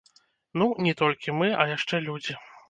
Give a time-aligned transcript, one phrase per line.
[0.61, 2.39] Ну, не толькі мы, а яшчэ людзі.